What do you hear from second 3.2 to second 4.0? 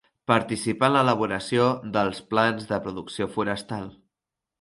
forestal.